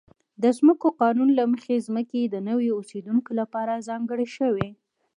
[0.41, 4.69] د ځمکو قانون له مخې ځمکې د نویو اوسېدونکو لپاره ځانګړې شوې.